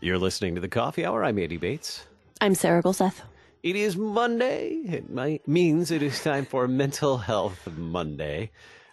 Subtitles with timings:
[0.00, 1.22] You're listening to the Coffee Hour.
[1.22, 2.06] I'm Andy Bates.
[2.40, 3.20] I'm Sarah Gulseth.
[3.62, 4.70] It is Monday.
[4.86, 8.50] It might, means it is time for Mental Health Monday.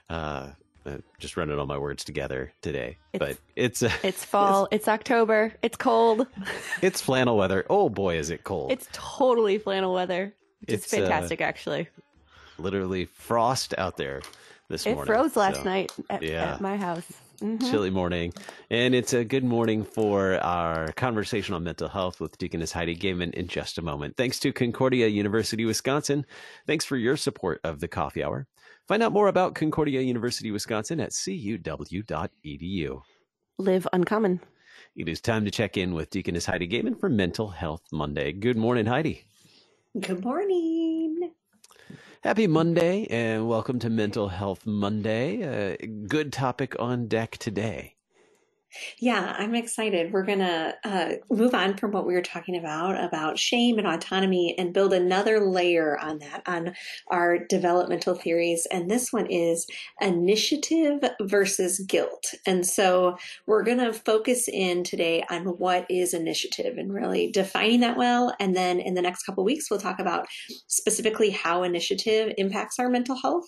[0.09, 0.49] Uh,
[0.85, 4.67] uh, just running all my words together today, It's- but it's uh, It's fall.
[4.71, 5.53] It's October.
[5.61, 6.27] It's cold.
[6.81, 7.65] it's flannel weather.
[7.69, 8.71] Oh boy, is it cold!
[8.71, 10.33] It's totally flannel weather.
[10.67, 11.87] It's, It's, uh, fantastic, actually.
[12.57, 14.21] literally frost out there
[14.69, 15.13] this It morning.
[15.13, 16.53] froze last so- night at, yeah.
[16.53, 17.11] at my house.
[17.39, 17.69] Mhm.
[17.69, 18.33] chilly morning.
[18.69, 23.31] And it's a good morning for our conversation on mental health with Deaconess Heidi Goehmann
[23.31, 24.17] in just a moment.
[24.17, 26.25] Thanks to Concordia University, Wisconsin.
[26.67, 28.47] Thanks for your support of the coffee hour.
[28.87, 33.01] Find out more about Concordia University, Wisconsin at cuw.edu.
[33.57, 34.41] Live uncommon.
[34.95, 38.31] It is time to check in with Deaconess Heidi Goehmann for Mental Health Monday.
[38.31, 39.23] Good morning, Heidi.
[39.99, 41.31] Good morning.
[42.25, 45.43] Happy Monday and welcome to Mental Health Monday.
[45.43, 47.94] A good topic on deck today.
[48.99, 50.11] Yeah, I'm excited.
[50.11, 53.87] We're going to uh, move on from what we were talking about, about shame and
[53.87, 56.73] autonomy, and build another layer on that, on
[57.09, 58.67] our developmental theories.
[58.71, 59.65] And this one is
[60.01, 62.33] initiative versus guilt.
[62.45, 67.81] And so we're going to focus in today on what is initiative and really defining
[67.81, 68.33] that well.
[68.39, 70.25] And then in the next couple weeks, we'll talk about
[70.67, 73.45] specifically how initiative impacts our mental health.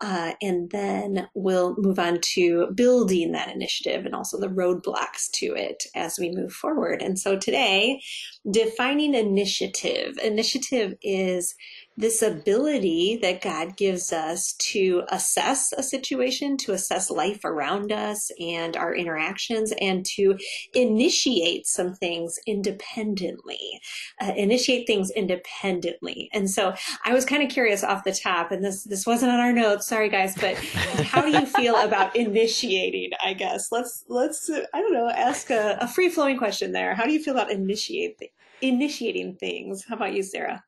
[0.00, 5.54] Uh, and then we'll move on to building that initiative and also the roadblocks to
[5.54, 7.02] it as we move forward.
[7.02, 8.02] And so today,
[8.50, 10.18] defining initiative.
[10.22, 11.54] Initiative is
[12.00, 18.30] this ability that God gives us to assess a situation, to assess life around us
[18.40, 20.38] and our interactions, and to
[20.74, 23.80] initiate some things independently.
[24.20, 26.30] Uh, initiate things independently.
[26.32, 29.40] And so I was kind of curious off the top, and this this wasn't on
[29.40, 29.86] our notes.
[29.86, 33.10] Sorry, guys, but how do you feel about initiating?
[33.22, 36.94] I guess let's let's I don't know ask a, a free flowing question there.
[36.94, 38.18] How do you feel about initiate
[38.62, 39.84] initiating things?
[39.88, 40.62] How about you, Sarah?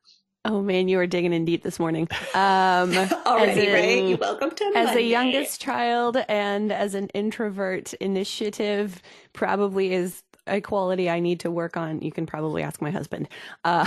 [0.45, 2.07] Oh man, you were digging in deep this morning.
[2.33, 2.91] Um,
[3.25, 4.03] Already, in- right?
[4.03, 5.03] You welcome to as Monday.
[5.03, 9.01] a youngest child and as an introvert, initiative
[9.31, 12.01] probably is a quality I need to work on.
[12.01, 13.29] You can probably ask my husband.
[13.63, 13.85] Uh,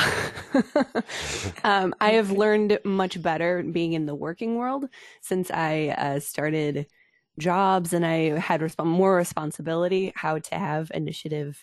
[1.65, 4.87] um, I have learned much better being in the working world
[5.21, 6.87] since I uh, started
[7.39, 11.63] jobs and I had resp- more responsibility, how to have initiative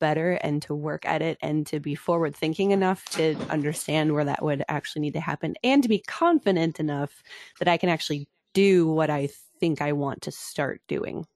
[0.00, 4.24] better and to work at it and to be forward thinking enough to understand where
[4.24, 7.22] that would actually need to happen and to be confident enough
[7.58, 9.28] that I can actually do what I
[9.60, 11.26] think I want to start doing.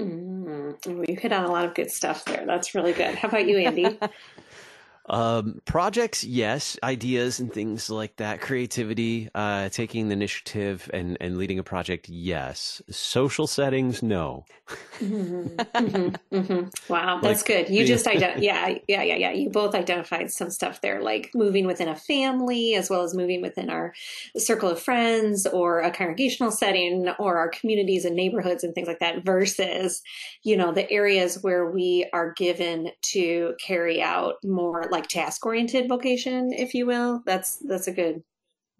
[0.00, 2.44] Mm, ooh, you hit on a lot of good stuff there.
[2.46, 3.14] That's really good.
[3.16, 3.98] How about you, Andy?
[5.08, 6.78] Um, projects, yes.
[6.82, 8.40] Ideas and things like that.
[8.40, 12.82] Creativity, uh, taking the initiative and, and leading a project, yes.
[12.90, 14.44] Social settings, no.
[15.00, 16.88] Mhm, mhm, mhm.
[16.90, 17.74] Wow, that's Like, good.
[17.74, 17.86] You yeah.
[17.86, 19.30] just ident- yeah, yeah, yeah, yeah.
[19.30, 23.40] You both identified some stuff there, like moving within a family, as well as moving
[23.40, 23.94] within our
[24.36, 28.98] circle of friends, or a congregational setting, or our communities and neighborhoods and things like
[28.98, 29.24] that.
[29.24, 30.02] Versus,
[30.42, 35.88] you know, the areas where we are given to carry out more like task oriented
[35.88, 37.22] vocation, if you will.
[37.26, 38.22] That's that's a good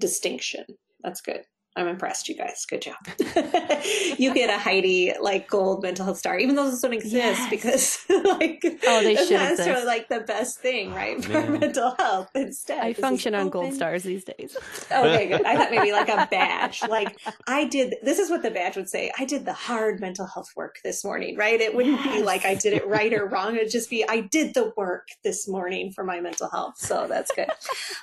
[0.01, 0.65] distinction.
[1.03, 1.43] That's good.
[1.79, 2.67] I'm impressed, you guys.
[2.69, 2.97] Good job.
[4.19, 7.51] you get a Heidi like gold mental health star, even though those don't exist Yes.
[7.51, 11.23] because like Oh, they that's should not necessarily like the best thing, right?
[11.25, 11.61] For Man.
[11.61, 12.81] mental health instead.
[12.81, 14.57] I function on gold stars these days.
[14.91, 15.45] Okay, good.
[15.45, 16.83] I thought maybe like a badge.
[16.89, 19.13] Like I did this is what the badge would say.
[19.19, 21.61] I did the hard mental health work this morning, right?
[21.61, 23.55] It wouldn't be like I did it right or wrong.
[23.57, 26.75] It'd just be I did the work this morning for my mental health.
[26.79, 27.49] So that's good.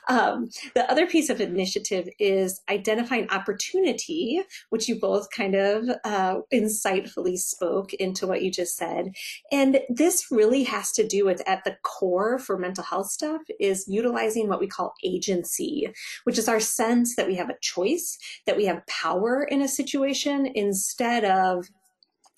[0.07, 3.27] um, the other piece of initiative is identifying
[3.65, 9.15] opportunity, which you both kind of uh, insightfully spoke into what you just said.
[9.51, 13.85] And this really has to do with at the core for mental health stuff is
[13.87, 15.87] utilizing what we call agency,
[16.23, 19.67] which is our sense that we have a choice, that we have power in a
[19.67, 21.67] situation instead of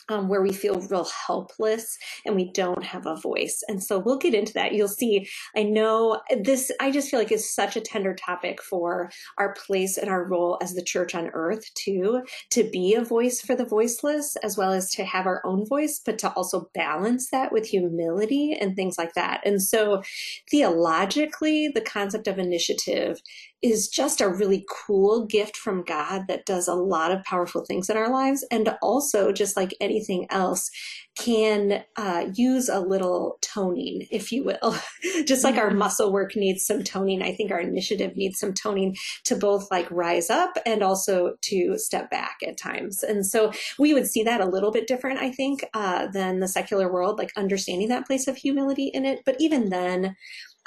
[0.09, 3.63] um, where we feel real helpless and we don't have a voice.
[3.67, 4.73] And so we'll get into that.
[4.73, 9.11] You'll see, I know this, I just feel like is such a tender topic for
[9.37, 12.21] our place and our role as the church on earth, too,
[12.51, 16.01] to be a voice for the voiceless, as well as to have our own voice,
[16.05, 19.41] but to also balance that with humility and things like that.
[19.45, 20.03] And so
[20.49, 23.21] theologically, the concept of initiative
[23.61, 27.89] is just a really cool gift from God that does a lot of powerful things
[27.89, 28.45] in our lives.
[28.51, 30.69] And also, just like anything else,
[31.17, 34.75] can uh, use a little toning, if you will.
[35.25, 35.79] just like our mm-hmm.
[35.79, 38.95] muscle work needs some toning, I think our initiative needs some toning
[39.25, 43.01] to both like rise up and also to step back at times.
[43.01, 46.47] And so we would see that a little bit different, I think, uh, than the
[46.47, 49.23] secular world, like understanding that place of humility in it.
[49.25, 50.15] But even then,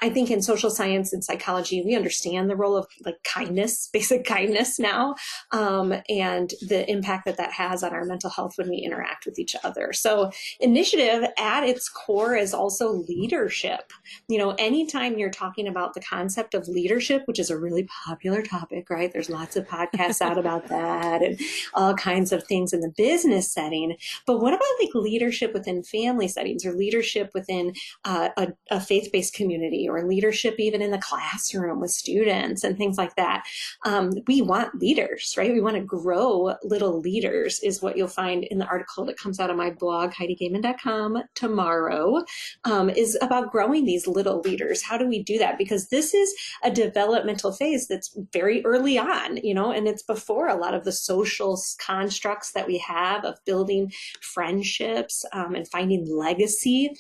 [0.03, 4.25] I think in social science and psychology, we understand the role of like kindness, basic
[4.25, 5.15] kindness now,
[5.53, 9.39] um, and the impact that that has on our mental health when we interact with
[9.39, 9.93] each other.
[9.93, 10.31] So,
[10.61, 13.93] initiative at its core is also leadership.
[14.29, 18.43] You know, anytime you're talking about the concept of leadership, which is a really popular
[18.43, 19.13] topic, right?
[19.13, 21.39] There's lots of podcasts out about that and
[21.75, 23.97] all kinds of things in the business setting.
[24.27, 27.75] But what about like leadership within family settings or leadership within
[28.05, 29.89] uh, a, a faith based community?
[29.91, 33.45] Or leadership even in the classroom with students and things like that.
[33.85, 35.53] Um, we want leaders, right?
[35.53, 39.41] We want to grow little leaders, is what you'll find in the article that comes
[39.41, 42.25] out of my blog, HeidiGoehmann.com tomorrow,
[42.65, 44.83] um, is about growing these little leaders.
[44.83, 45.59] How do we do that?
[45.59, 50.49] Because this is a developmental phase that's very early on, you know, and it's before
[50.49, 56.07] a lot of the social constructs that we have of building friendships um, and finding
[56.09, 56.97] legacy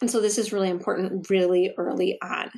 [0.00, 2.50] and so this is really important really early on.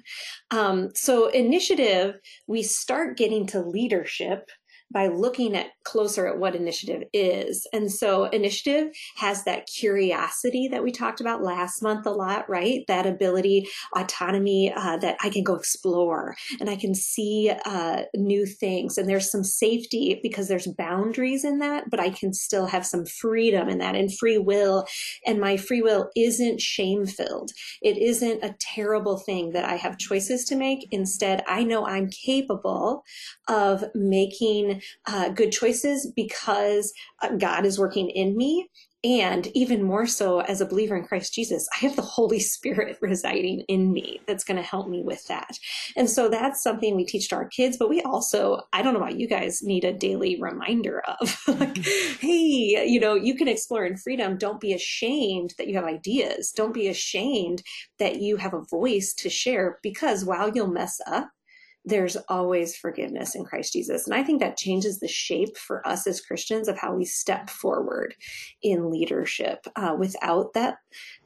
[0.51, 4.51] Um, so initiative, we start getting to leadership
[4.91, 7.67] by looking at closer at what initiative is.
[7.73, 12.85] And so initiative has that curiosity that we talked about last month a lot, right?
[12.89, 18.47] That ability, autonomy, uh, that I can go explore and I can see uh, new
[18.47, 18.99] things.
[18.99, 23.05] And there's some safety because there's boundaries in that, but I can still have some
[23.05, 24.87] freedom in that and free will.
[25.27, 27.53] And my free will isn't shame filled.
[27.83, 30.89] It isn't a terrible thing that I have choices to make.
[30.91, 33.05] Instead, I know I'm capable
[33.49, 36.93] of making uh, good choices because
[37.23, 38.69] uh, God is working in me.
[39.05, 42.99] And even more so, as a believer in Christ Jesus, I have the Holy Spirit
[43.03, 45.57] residing in me that's going to help me with that.
[45.97, 49.01] And so that's something we teach to our kids, but we also, I don't know
[49.01, 53.85] about you guys, need a daily reminder of like, hey, you know, you can explore
[53.87, 54.37] in freedom.
[54.37, 56.51] Don't be ashamed that you have ideas.
[56.51, 57.63] Don't be ashamed
[58.01, 61.31] that you have a voice to share because while you'll mess up,
[61.89, 64.07] there's always forgiveness in Christ Jesus.
[64.07, 67.49] And I think that changes the shape for us as Christians of how we step
[67.49, 68.15] forward
[68.63, 69.67] in leadership.
[69.75, 70.79] Uh, without that,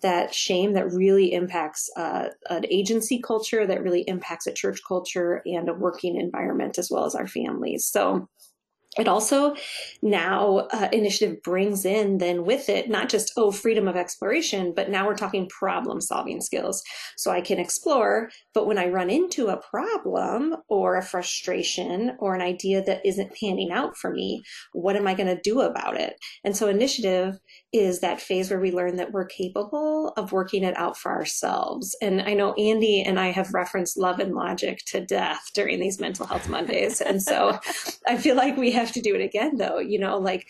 [0.03, 5.43] that shame that really impacts uh, an agency culture, that really impacts a church culture
[5.47, 7.87] and a working environment as well as our families.
[7.87, 8.29] So
[8.99, 9.55] it also
[10.03, 14.91] now uh, initiative brings in then with it not just oh freedom of exploration but
[14.91, 16.83] now we're talking problem solving skills.
[17.17, 22.35] So i can explore but when i run into a problem or a frustration or
[22.35, 24.43] an idea that isn't panning out for me
[24.73, 26.15] what am i going to do about it?
[26.45, 27.39] And so initiative
[27.73, 31.97] is that phase where we learn that we're capable of working it out for ourselves.
[32.03, 35.99] And i know andy and i have referenced love and logic to death during these
[35.99, 37.01] mental health mondays.
[37.01, 37.59] And so
[38.07, 40.49] i feel like we have have to do it again though you know like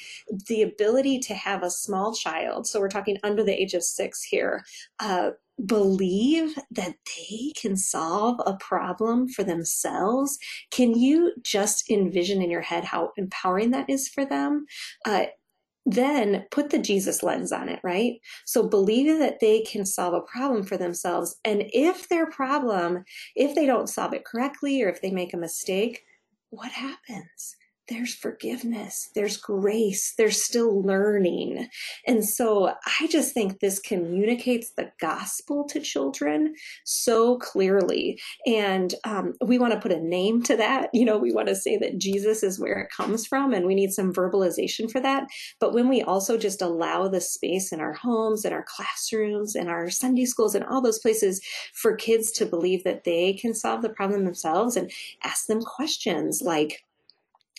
[0.49, 4.23] the ability to have a small child so we're talking under the age of six
[4.23, 4.65] here
[5.01, 5.31] uh,
[5.67, 10.39] believe that they can solve a problem for themselves
[10.71, 14.67] can you just envision in your head how empowering that is for them
[15.07, 15.25] uh,
[15.85, 18.15] then put the Jesus lens on it, right?
[18.45, 21.37] So believe that they can solve a problem for themselves.
[21.45, 23.05] And if their problem,
[23.35, 26.05] if they don't solve it correctly or if they make a mistake,
[26.51, 27.57] what happens?
[27.89, 31.69] There's forgiveness, there's grace, there's still learning.
[32.07, 38.21] And so I just think this communicates the gospel to children so clearly.
[38.47, 40.91] And um, we want to put a name to that.
[40.93, 43.75] You know, we want to say that Jesus is where it comes from, and we
[43.75, 45.27] need some verbalization for that.
[45.59, 49.69] But when we also just allow the space in our homes, in our classrooms, in
[49.69, 51.41] our Sunday schools, and all those places
[51.75, 54.91] for kids to believe that they can solve the problem themselves and
[55.25, 56.85] ask them questions like,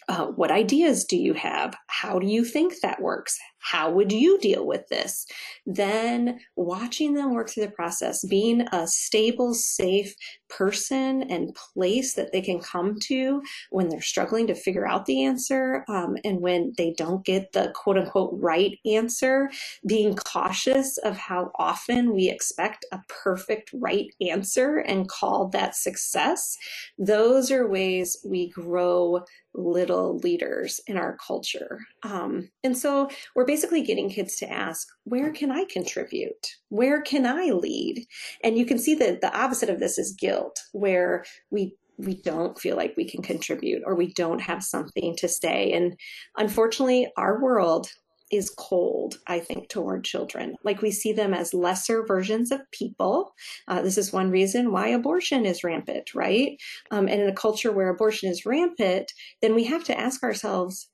[0.08, 1.76] uh, what ideas do you have?
[1.88, 3.38] How do you think that works?
[3.64, 5.26] How would you deal with this?
[5.66, 10.14] Then watching them work through the process, being a stable, safe
[10.50, 13.42] person and place that they can come to
[13.72, 17.72] when they're struggling to figure out the answer um, and when they don't get the
[17.74, 19.50] quote unquote right answer,
[19.88, 26.58] being cautious of how often we expect a perfect right answer and call that success.
[26.98, 29.24] Those are ways we grow
[29.56, 31.80] little leaders in our culture.
[32.04, 36.56] Um, and so we're basically getting kids to ask, where can I contribute?
[36.70, 38.04] Where can I lead?
[38.44, 42.58] And you can see that the opposite of this is guilt, where we we don't
[42.58, 45.72] feel like we can contribute or we don't have something to say.
[45.72, 45.96] And
[46.36, 47.92] unfortunately, our world
[48.32, 50.56] is cold, I think, toward children.
[50.64, 53.36] Like we see them as lesser versions of people.
[53.68, 56.60] Uh, this is one reason why abortion is rampant, right?
[56.90, 59.12] Um, and in a culture where abortion is rampant,
[59.44, 60.90] then we have to ask ourselves,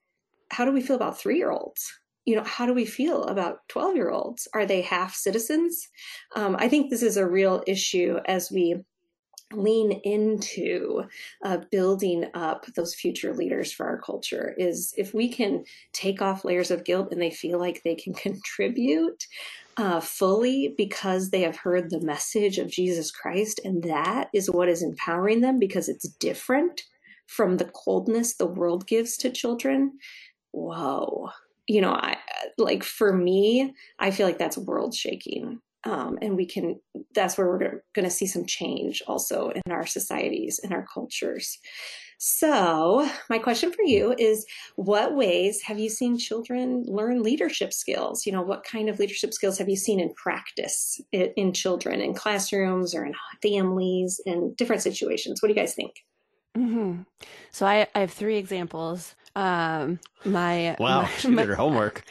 [0.51, 1.98] how do we feel about three year olds?
[2.25, 4.47] You know, how do we feel about 12 year olds?
[4.53, 5.87] Are they half citizens?
[6.35, 8.83] Um, I think this is a real issue as we
[9.53, 11.03] lean into
[11.43, 16.45] uh, building up those future leaders for our culture is if we can take off
[16.45, 19.25] layers of guilt and they feel like they can contribute
[19.77, 24.67] uh, fully because they have heard the message of Jesus Christ, and that is what
[24.67, 26.81] is empowering them because it's different
[27.27, 29.93] from the coldness the world gives to children.
[30.51, 31.29] Whoa.
[31.69, 32.17] You know, I
[32.57, 36.79] like for me, I feel like that's world shaking um, and we can
[37.13, 41.57] that's where we're going to see some change also in our societies in our cultures.
[42.21, 44.45] So my question for you is
[44.75, 48.25] what ways have you seen children learn leadership skills?
[48.25, 52.01] You know what kind of leadership skills have you seen in practice in, in children
[52.01, 55.41] in classrooms or in families in different situations?
[55.41, 55.93] What do you guys think?
[56.57, 57.03] Mm-hmm.
[57.51, 62.03] so I, I have three examples um my wow my, she did her homework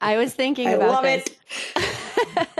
[0.00, 1.24] i was thinking I about love this.
[1.26, 1.38] it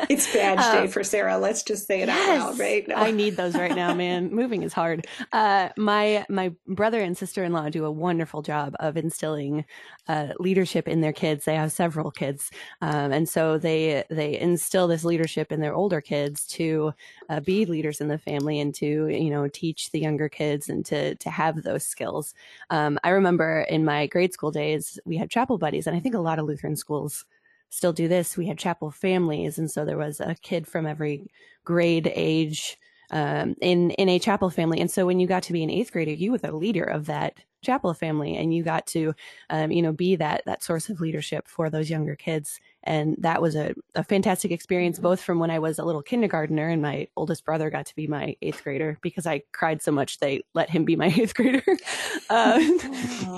[0.09, 1.39] it's badge day um, for Sarah.
[1.39, 2.87] Let's just say it yes, out loud, right?
[2.87, 2.97] No.
[2.97, 4.31] I need those right now, man.
[4.35, 5.07] Moving is hard.
[5.33, 9.65] Uh, my my brother and sister in law do a wonderful job of instilling
[10.09, 11.45] uh, leadership in their kids.
[11.45, 16.01] They have several kids, um, and so they they instill this leadership in their older
[16.01, 16.93] kids to
[17.29, 20.85] uh, be leaders in the family and to you know teach the younger kids and
[20.87, 22.35] to to have those skills.
[22.71, 26.15] Um, I remember in my grade school days we had chapel buddies, and I think
[26.15, 27.25] a lot of Lutheran schools
[27.75, 28.37] still do this.
[28.37, 31.27] We had chapel families, and so there was a kid from every
[31.65, 32.79] grade age
[33.11, 34.81] um, in in a chapel family.
[34.81, 37.07] And so when you got to be an eighth grader, you were the leader of
[37.07, 39.15] that chapel family, and you got to,
[39.51, 42.61] um, you know, be that that source of leadership for those younger kids.
[42.85, 46.69] And that was a, a fantastic experience, both from when I was a little kindergartner
[46.69, 50.19] and my oldest brother got to be my eighth grader because I cried so much
[50.19, 51.65] they let him be my eighth grader.
[52.29, 52.61] uh,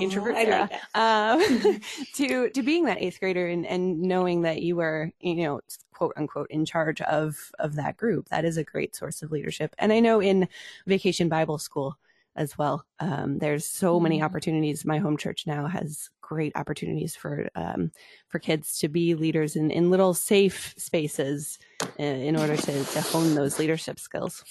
[0.00, 0.34] introvert.
[0.34, 1.38] Like uh,
[2.14, 5.60] to to being that eighth grader and, and knowing that you were, you know,
[5.94, 8.28] quote unquote in charge of of that group.
[8.28, 9.74] That is a great source of leadership.
[9.78, 10.48] And I know in
[10.86, 11.96] Vacation Bible School,
[12.36, 12.84] as well.
[13.00, 14.24] Um, there's so many mm-hmm.
[14.26, 14.84] opportunities.
[14.84, 17.92] My home church now has great opportunities for um,
[18.28, 21.58] for kids to be leaders in, in little safe spaces
[21.98, 24.42] in, uh, in order to, to hone those leadership skills.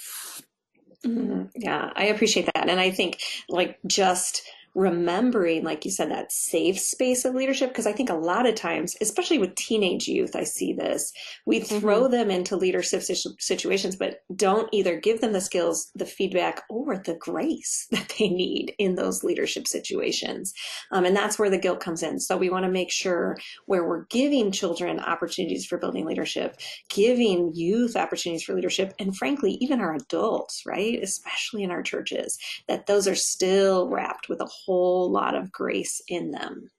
[1.05, 1.43] Mm-hmm.
[1.55, 4.41] Yeah, I appreciate that, and I think like just
[4.75, 7.69] remembering, like you said, that safe space of leadership.
[7.69, 11.13] Because I think a lot of times, especially with teenage youth, I see this.
[11.45, 12.11] We throw mm-hmm.
[12.11, 17.15] them into leadership situations, but don't either give them the skills, the feedback, or the
[17.15, 20.53] grace that they need in those leadership situations.
[20.91, 22.19] Um, and that's where the guilt comes in.
[22.19, 26.57] So we want to make sure where we're giving children opportunities for building leadership,
[26.89, 31.01] giving youth opportunities for leadership, and frankly, even our adults, right?
[31.01, 36.01] Especially in our churches, that those are still wrapped with a whole lot of grace
[36.07, 36.69] in them.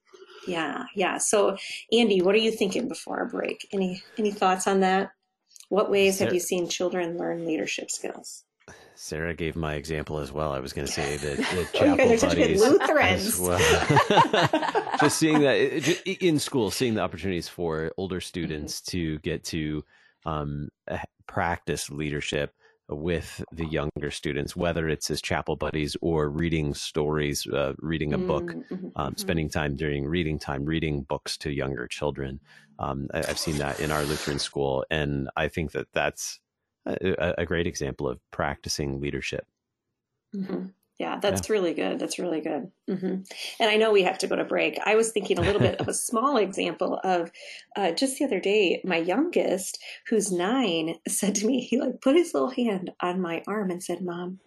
[0.46, 1.18] Yeah, yeah.
[1.18, 1.56] So,
[1.92, 3.66] Andy, what are you thinking before our break?
[3.72, 5.10] Any any thoughts on that?
[5.68, 8.44] What ways Sarah, have you seen children learn leadership skills?
[8.94, 10.52] Sarah gave my example as well.
[10.52, 13.38] I was going to say that the chapel buddies Lutherans.
[13.38, 13.58] Well.
[15.00, 15.56] just seeing that
[16.20, 18.90] in school, seeing the opportunities for older students mm-hmm.
[18.92, 19.84] to get to
[20.24, 20.68] um,
[21.26, 22.54] practice leadership
[22.88, 28.18] with the younger students, whether it's as chapel buddies or reading stories, uh, reading a
[28.18, 29.16] book, mm, mm-hmm, um, mm-hmm.
[29.16, 32.40] spending time during reading time, reading books to younger children.
[32.78, 36.38] Um, I, have seen that in our Lutheran school, and I think that that's
[36.84, 39.46] a, a great example of practicing leadership.
[40.34, 40.66] Mm-hmm.
[40.98, 41.52] Yeah, that's yeah.
[41.52, 41.98] really good.
[41.98, 42.70] That's really good.
[42.88, 43.06] Mm-hmm.
[43.60, 44.78] And I know we have to go to break.
[44.84, 47.30] I was thinking a little bit of a small example of
[47.76, 52.16] uh, just the other day, my youngest, who's nine, said to me, he like put
[52.16, 54.40] his little hand on my arm and said, Mom,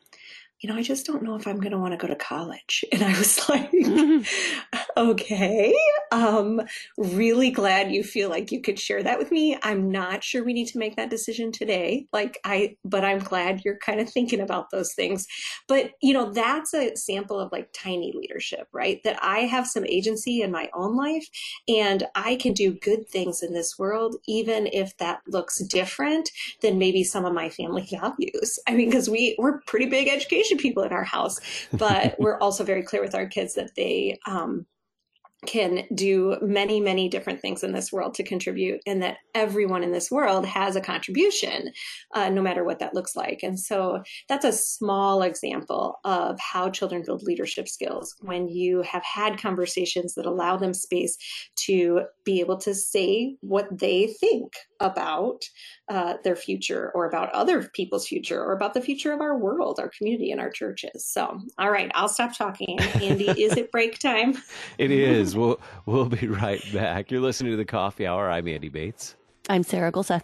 [0.59, 2.83] you know, I just don't know if I'm going to want to go to college.
[2.91, 3.71] And I was like,
[4.97, 5.75] okay,
[6.11, 6.61] um,
[6.97, 9.57] really glad you feel like you could share that with me.
[9.63, 12.07] I'm not sure we need to make that decision today.
[12.11, 15.27] Like I, but I'm glad you're kind of thinking about those things.
[15.67, 19.01] But, you know, that's a sample of like tiny leadership, right?
[19.03, 21.27] That I have some agency in my own life
[21.67, 26.31] and I can do good things in this world, even if that looks different
[26.61, 28.59] than maybe some of my family values.
[28.67, 31.39] I mean, because we, we're pretty big education people in our house,
[31.71, 34.65] but we're also very clear with our kids that they, um,
[35.45, 39.91] can do many, many different things in this world to contribute, and that everyone in
[39.91, 41.71] this world has a contribution,
[42.13, 43.41] uh, no matter what that looks like.
[43.43, 49.03] And so that's a small example of how children build leadership skills when you have
[49.03, 51.17] had conversations that allow them space
[51.55, 55.43] to be able to say what they think about
[55.89, 59.79] uh, their future or about other people's future or about the future of our world,
[59.79, 61.05] our community, and our churches.
[61.05, 62.79] So, all right, I'll stop talking.
[63.01, 64.37] Andy, is it break time?
[64.77, 65.28] It is.
[65.35, 67.11] We'll, we'll be right back.
[67.11, 68.29] You're listening to the Coffee Hour.
[68.29, 69.15] I'm Andy Bates.
[69.49, 70.23] I'm Sarah Gulseth.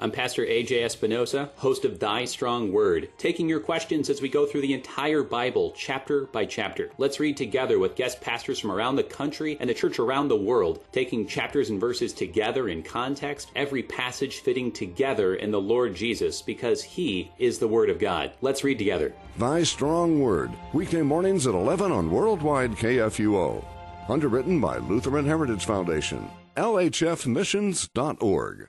[0.00, 4.46] I'm Pastor AJ Espinosa, host of Thy Strong Word, taking your questions as we go
[4.46, 6.92] through the entire Bible, chapter by chapter.
[6.98, 10.36] Let's read together with guest pastors from around the country and the church around the
[10.36, 15.96] world, taking chapters and verses together in context, every passage fitting together in the Lord
[15.96, 18.30] Jesus, because He is the Word of God.
[18.40, 19.12] Let's read together.
[19.36, 23.64] Thy Strong Word, weekday mornings at 11 on Worldwide KFUO.
[24.08, 28.68] Underwritten by Lutheran Heritage Foundation, lhfmissions.org.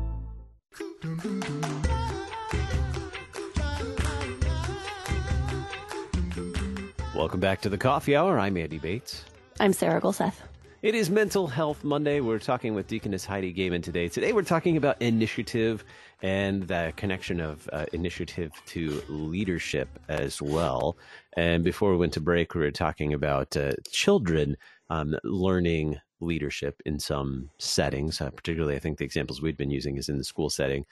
[7.15, 8.37] Welcome back to the Coffee Hour.
[8.37, 9.25] I'm Andy Bates.
[9.59, 10.35] I'm Sarah Golseth.
[10.83, 12.19] It is Mental Health Monday.
[12.19, 14.09] We're talking with Deaconess Heidi Goehmann today.
[14.09, 15.83] Today we're talking about initiative
[16.21, 20.97] and the connection of uh, initiative to leadership as well.
[21.35, 24.55] And before we went to break, we were talking about uh, children
[24.91, 28.21] um, learning leadership in some settings.
[28.21, 30.85] Uh, particularly, I think the examples we've been using is in the school setting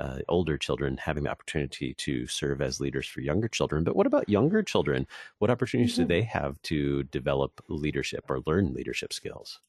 [0.00, 3.84] uh, older children having the opportunity to serve as leaders for younger children.
[3.84, 5.06] But what about younger children?
[5.38, 6.02] What opportunities mm-hmm.
[6.02, 9.60] do they have to develop leadership or learn leadership skills?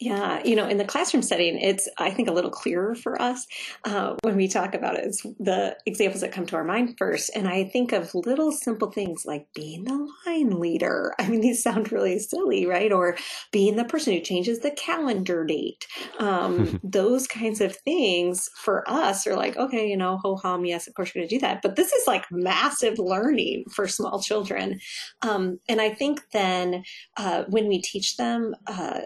[0.00, 3.44] Yeah, you know, in the classroom setting, it's I think a little clearer for us
[3.84, 5.04] uh, when we talk about it.
[5.04, 8.92] It's the examples that come to our mind first, and I think of little simple
[8.92, 11.14] things like being the line leader.
[11.18, 12.92] I mean, these sound really silly, right?
[12.92, 13.16] Or
[13.50, 15.84] being the person who changes the calendar date.
[16.20, 20.86] Um, those kinds of things for us are like, okay, you know, ho hum, yes,
[20.86, 21.60] of course you're going to do that.
[21.60, 24.78] But this is like massive learning for small children,
[25.22, 26.84] um, and I think then
[27.16, 28.54] uh, when we teach them.
[28.68, 29.00] Uh,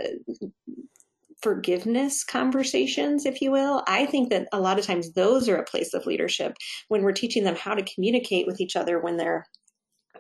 [1.43, 3.83] forgiveness conversations, if you will.
[3.87, 6.57] I think that a lot of times those are a place of leadership
[6.89, 9.47] when we're teaching them how to communicate with each other when they're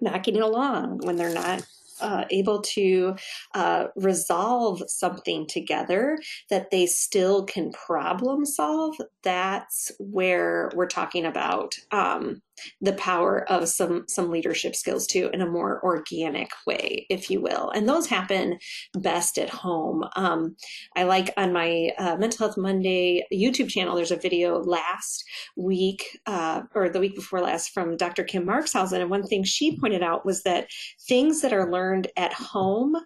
[0.00, 1.64] not getting along, when they're not
[2.00, 3.14] uh, able to
[3.54, 6.18] uh, resolve something together
[6.50, 12.42] that they still can problem solve, that's where we're talking about um,
[12.80, 17.40] the power of some some leadership skills too in a more organic way if you
[17.40, 17.70] will.
[17.70, 18.58] And those happen
[18.94, 20.04] best at home.
[20.16, 20.56] Um,
[20.96, 25.24] i like on my uh, mental health monday youtube channel there's a video last
[25.56, 29.78] week uh, or the week before last from dr kim Marxhausen and one thing she
[29.78, 30.68] pointed out was that
[31.08, 32.96] things that are learned at home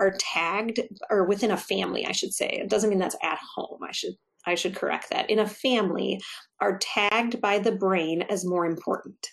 [0.00, 2.48] are tagged or within a family i should say.
[2.48, 3.78] It doesn't mean that's at home.
[3.86, 4.14] I should
[4.48, 6.20] I should correct that, in a family
[6.60, 9.28] are tagged by the brain as more important.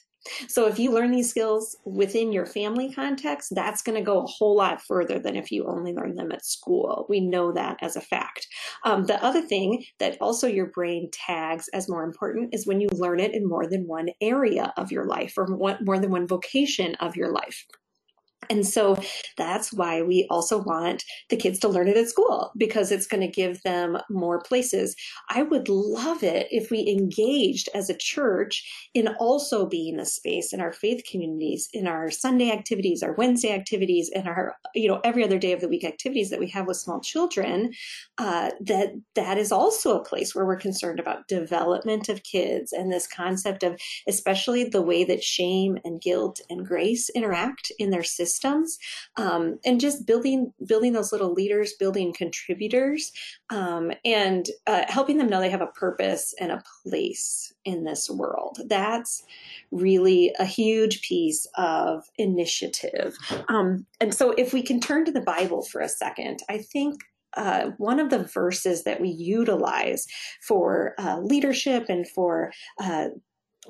[0.48, 4.28] So if you learn these skills within your family context, that's going to go a
[4.28, 7.06] whole lot further than if you only learn them at school.
[7.10, 8.48] We know that as a fact.
[8.86, 12.88] Um, the other thing that also your brain tags as more important is when you
[12.94, 16.96] learn it in more than one area of your life or more than one vocation
[16.96, 17.66] of your life.
[18.54, 18.96] And so
[19.36, 23.22] that's why we also want the kids to learn it at school because it's going
[23.22, 24.96] to give them more places.
[25.28, 28.64] I would love it if we engaged as a church
[28.94, 33.52] in also being a space in our faith communities, in our Sunday activities, our Wednesday
[33.52, 36.68] activities, and our, you know, every other day of the week activities that we have
[36.68, 37.72] with small children,
[38.20, 42.94] uh, that that is also a place where we're concerned about development of kids and
[42.94, 48.04] this concept of especially the way that shame and guilt and grace interact in their
[48.44, 48.80] systems
[49.18, 53.12] um, and just building building those little leaders building contributors
[53.50, 58.10] um, and uh, helping them know they have a purpose and a place in this
[58.10, 58.60] world.
[58.68, 59.24] That's
[59.72, 63.16] really a huge piece of initiative.
[63.48, 67.02] Um, and so if we can turn to the bible for a second i think
[67.36, 70.06] uh, one of the verses that we utilize
[70.42, 73.08] for uh, leadership and for uh,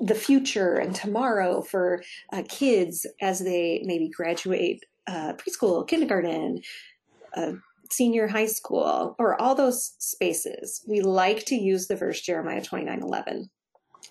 [0.00, 2.02] the future and tomorrow for
[2.32, 6.60] uh, kids as they maybe graduate uh, preschool, kindergarten,
[7.36, 7.52] uh,
[7.90, 10.84] senior high school, or all those spaces.
[10.88, 13.50] We like to use the verse Jeremiah 29 11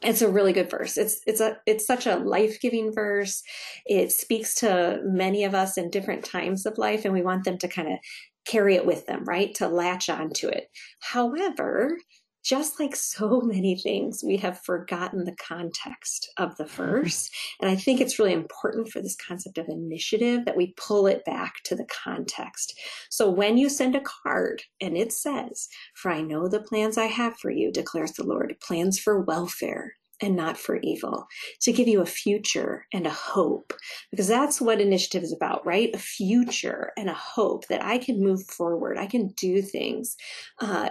[0.02, 0.98] it's a really good verse.
[0.98, 3.44] It's it's a it's such a life-giving verse.
[3.86, 7.58] It speaks to many of us in different times of life and we want them
[7.60, 8.00] to kind of
[8.46, 9.54] carry it with them right?
[9.56, 10.70] To latch onto it.
[11.00, 11.98] However
[12.44, 17.30] just like so many things, we have forgotten the context of the verse.
[17.62, 21.24] And I think it's really important for this concept of initiative that we pull it
[21.26, 22.80] back to the context.
[23.10, 27.06] So when you send a card and it says, For I know the plans I
[27.06, 31.28] have for you, declares the Lord, plans for welfare and not for evil,
[31.62, 33.74] to give you a future and a hope.
[34.10, 35.94] Because that's what initiative is about, right?
[35.94, 40.16] A future and a hope that I can move forward, I can do things.
[40.62, 40.90] Uh,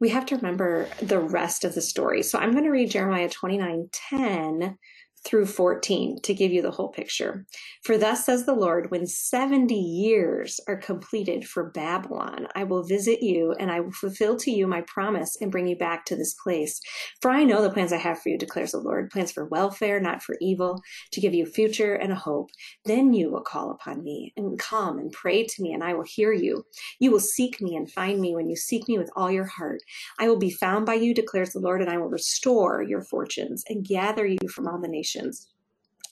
[0.00, 2.22] we have to remember the rest of the story.
[2.22, 4.78] So I'm going to read Jeremiah 29 10
[5.24, 7.44] through 14 to give you the whole picture.
[7.82, 13.22] For thus says the Lord, when 70 years are completed for Babylon, I will visit
[13.22, 16.34] you and I will fulfill to you my promise and bring you back to this
[16.34, 16.80] place.
[17.20, 20.00] For I know the plans I have for you, declares the Lord, plans for welfare,
[20.00, 20.80] not for evil,
[21.12, 22.50] to give you future and a hope.
[22.84, 26.04] Then you will call upon me and come and pray to me and I will
[26.06, 26.64] hear you.
[27.00, 29.80] You will seek me and find me when you seek me with all your heart.
[30.18, 33.64] I will be found by you, declares the Lord, and I will restore your fortunes
[33.68, 35.48] and gather you from all the nations nations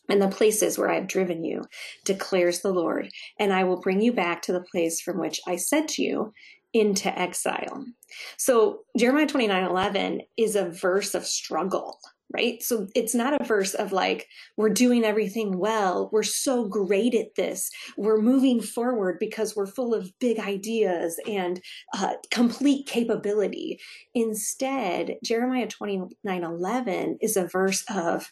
[0.09, 1.65] and the places where I have driven you,
[2.05, 5.57] declares the Lord, and I will bring you back to the place from which I
[5.57, 6.33] sent you
[6.73, 7.85] into exile.
[8.37, 11.99] So Jeremiah 29 11 is a verse of struggle,
[12.33, 12.63] right?
[12.63, 16.11] So it's not a verse of like, we're doing everything well.
[16.13, 17.71] We're so great at this.
[17.97, 21.61] We're moving forward because we're full of big ideas and
[21.97, 23.81] uh, complete capability.
[24.15, 28.31] Instead, Jeremiah 29 11 is a verse of,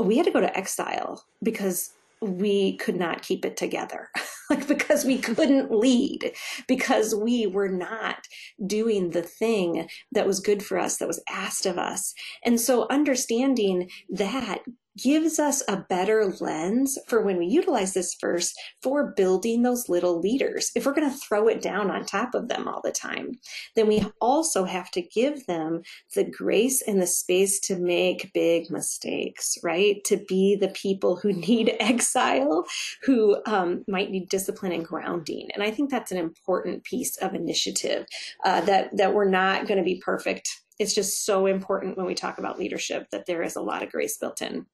[0.00, 4.08] we had to go to exile because we could not keep it together.
[4.50, 6.34] Like because we couldn't lead.
[6.68, 8.26] Because we were not
[8.66, 12.12] doing the thing that was good for us that was asked of us.
[12.44, 14.60] And so understanding that
[14.96, 20.20] gives us a better lens for when we utilize this verse for building those little
[20.20, 20.70] leaders.
[20.74, 23.32] If we're going to throw it down on top of them all the time,
[23.74, 25.82] then we also have to give them
[26.14, 30.02] the grace and the space to make big mistakes, right?
[30.04, 32.64] To be the people who need exile,
[33.02, 35.48] who um, might need discipline and grounding.
[35.54, 38.06] And I think that's an important piece of initiative
[38.44, 40.48] uh, that that we're not going to be perfect.
[40.78, 43.92] It's just so important when we talk about leadership that there is a lot of
[43.92, 44.66] grace built in.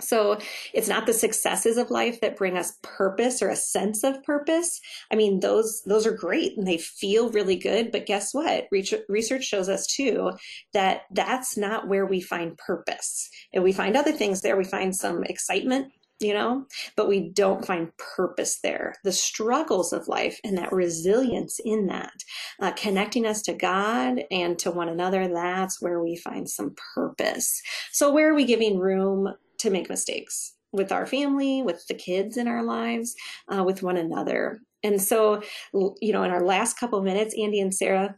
[0.00, 0.38] So
[0.72, 4.80] it's not the successes of life that bring us purpose or a sense of purpose.
[5.10, 8.68] I mean, those those are great and they feel really good, but guess what?
[8.70, 10.32] Research shows us too
[10.72, 13.28] that that's not where we find purpose.
[13.52, 14.56] And we find other things there.
[14.56, 18.94] We find some excitement, you know, but we don't find purpose there.
[19.02, 22.14] The struggles of life and that resilience in that,
[22.60, 27.60] uh, connecting us to God and to one another, that's where we find some purpose.
[27.90, 32.36] So, where are we giving room to make mistakes with our family, with the kids
[32.36, 33.14] in our lives,
[33.52, 34.60] uh, with one another.
[34.82, 35.42] And so,
[35.72, 38.16] you know, in our last couple of minutes, Andy and Sarah,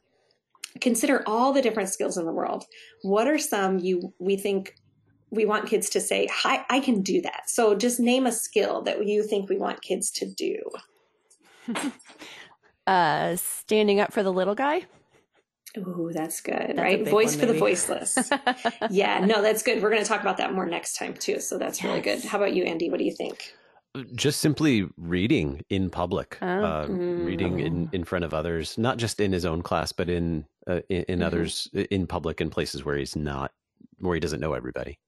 [0.80, 2.64] consider all the different skills in the world.
[3.02, 4.74] What are some you we think
[5.30, 8.82] we want kids to say, "Hi, I can do that." So just name a skill
[8.82, 10.56] that you think we want kids to do.
[12.86, 14.86] uh, standing up for the little guy.
[15.78, 17.06] Ooh, that's good, that's right?
[17.08, 18.18] Voice one, for the voiceless.
[18.90, 19.82] yeah, no, that's good.
[19.82, 21.40] We're going to talk about that more next time too.
[21.40, 21.84] So that's yes.
[21.84, 22.24] really good.
[22.24, 22.90] How about you, Andy?
[22.90, 23.54] What do you think?
[24.14, 26.46] Just simply reading in public, oh.
[26.46, 27.24] uh, mm.
[27.24, 30.80] reading in, in front of others, not just in his own class, but in uh,
[30.88, 31.26] in, in mm-hmm.
[31.26, 33.52] others in public in places where he's not,
[33.98, 34.98] where he doesn't know everybody.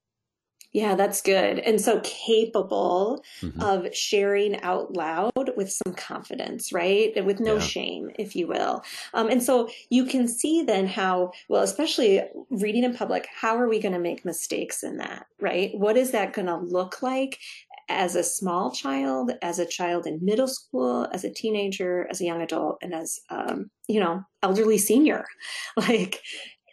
[0.72, 1.58] Yeah, that's good.
[1.58, 3.60] And so capable Mhm.
[3.60, 7.12] of sharing out loud with some confidence, right?
[7.14, 7.58] And with no Yeah.
[7.58, 8.82] shame, if you will.
[9.12, 13.68] Um, and so you can see then how, well, especially reading in public, how are
[13.68, 15.72] we going to make mistakes in that, right?
[15.74, 17.38] What is that going to look like?
[17.88, 22.24] As a small child, as a child in middle school, as a teenager, as a
[22.24, 25.26] young adult, and as um, you know, elderly senior,
[25.76, 26.22] like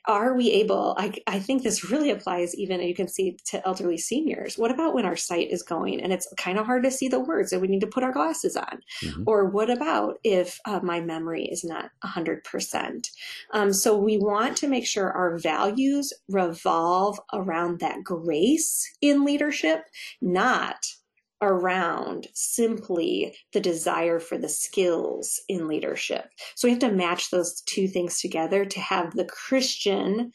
[0.07, 3.97] are we able I, I think this really applies even you can see to elderly
[3.97, 4.57] seniors.
[4.57, 7.19] What about when our sight is going and it's kind of hard to see the
[7.19, 8.81] words and we need to put our glasses on?
[9.03, 9.23] Mhm.
[9.27, 13.09] or what about if uh, my memory is not 100%
[13.51, 19.85] um, so we want to make sure our values revolve around that grace in leadership
[20.21, 20.85] not
[21.41, 26.25] around simply the desire for the skills in leadership.
[26.56, 30.32] So we have to match those two things together to have the Christian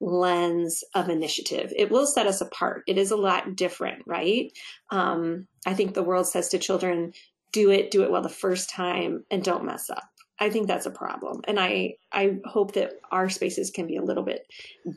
[0.00, 1.72] lens of initiative.
[1.76, 2.82] It will set us apart.
[2.86, 4.50] It is a lot different, right?
[4.90, 7.12] Um, I think the world says to children,
[7.52, 10.04] do it, do it well the first time and don't mess up.
[10.38, 11.40] I think that's a problem.
[11.48, 14.46] And I, I hope that our spaces can be a little bit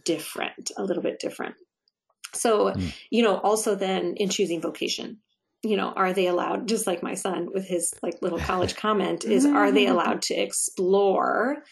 [0.03, 1.55] different, a little bit different.
[2.33, 2.93] So, Mm.
[3.09, 5.19] you know, also then in choosing vocation,
[5.63, 9.25] you know, are they allowed, just like my son with his like little college comment,
[9.25, 11.63] is are they allowed to explore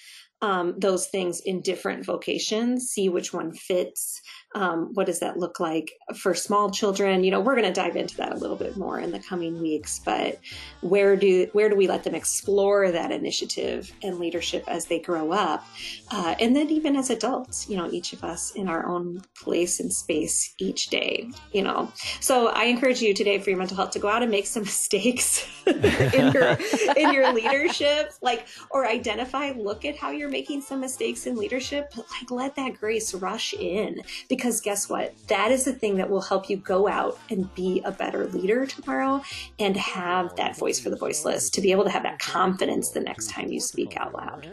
[0.41, 4.21] um, those things in different vocations, see which one fits?
[4.57, 7.23] Um, what does that look like for small children?
[7.23, 9.61] You know, we're going to dive into that a little bit more in the coming
[9.61, 9.99] weeks.
[10.03, 10.39] But
[10.81, 15.31] where do where do we let them explore that initiative and leadership as they grow
[15.31, 15.63] up,
[16.09, 17.69] uh, and then even as adults?
[17.69, 21.29] You know, each of us in our own place and space each day.
[21.51, 24.31] You know, so I encourage you today for your mental health to go out and
[24.31, 26.57] make some mistakes in your
[26.97, 31.91] in your leadership, like or identify, look at how you're making some mistakes in leadership,
[31.95, 34.01] but like let that grace rush in
[34.47, 35.13] because guess what?
[35.27, 38.65] That is the thing that will help you go out and be a better leader
[38.65, 39.21] tomorrow
[39.59, 43.01] and have that voice for the voiceless to be able to have that confidence the
[43.01, 44.49] next time you speak out loud.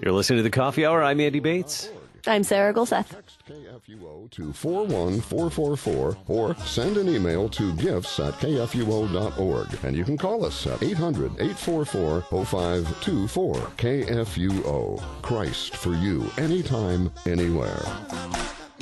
[0.00, 1.02] You're listening to the Coffee Hour.
[1.02, 1.90] I'm Andy Bates.
[2.28, 3.08] I'm Sarah Golseth.
[3.08, 9.66] Text KFUO to 41444 or send an email to gifts at kfuo.org.
[9.82, 13.54] And you can call us at 800 844 0524.
[13.54, 15.02] KFUO.
[15.22, 17.82] Christ for you, anytime, anywhere.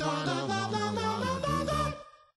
[0.01, 0.60] Donna.